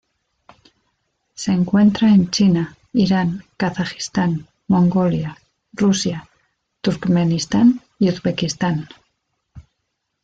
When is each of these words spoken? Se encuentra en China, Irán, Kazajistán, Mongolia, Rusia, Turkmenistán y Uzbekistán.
Se 1.35 1.51
encuentra 1.51 2.09
en 2.11 2.31
China, 2.31 2.75
Irán, 2.91 3.43
Kazajistán, 3.55 4.47
Mongolia, 4.67 5.37
Rusia, 5.73 6.27
Turkmenistán 6.81 7.81
y 7.99 8.09
Uzbekistán. 8.09 8.87